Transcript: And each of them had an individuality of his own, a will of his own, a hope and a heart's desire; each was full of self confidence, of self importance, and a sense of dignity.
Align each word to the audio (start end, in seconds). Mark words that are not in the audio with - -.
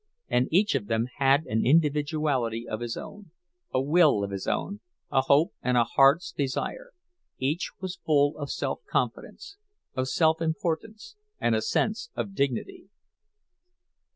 And 0.29 0.47
each 0.49 0.73
of 0.73 0.87
them 0.87 1.05
had 1.17 1.45
an 1.45 1.63
individuality 1.63 2.67
of 2.67 2.79
his 2.79 2.97
own, 2.97 3.29
a 3.71 3.79
will 3.79 4.23
of 4.23 4.31
his 4.31 4.47
own, 4.47 4.79
a 5.11 5.21
hope 5.21 5.53
and 5.61 5.77
a 5.77 5.83
heart's 5.83 6.31
desire; 6.31 6.93
each 7.37 7.69
was 7.79 7.99
full 8.03 8.35
of 8.39 8.49
self 8.49 8.79
confidence, 8.89 9.57
of 9.93 10.09
self 10.09 10.41
importance, 10.41 11.15
and 11.39 11.53
a 11.53 11.61
sense 11.61 12.09
of 12.15 12.33
dignity. 12.33 12.87